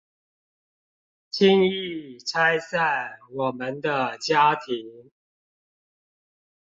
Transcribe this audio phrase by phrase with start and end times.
[1.31, 5.11] 輕易拆散我們的家庭